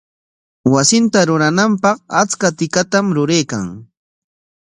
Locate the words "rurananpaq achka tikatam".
1.27-3.05